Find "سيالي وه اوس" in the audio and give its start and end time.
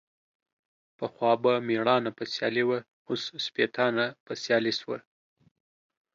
2.33-3.23